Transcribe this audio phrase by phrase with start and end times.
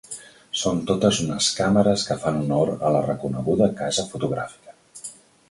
[0.59, 4.77] Són totes unes càmeres que fan honor a la reconeguda casa fotogràfica.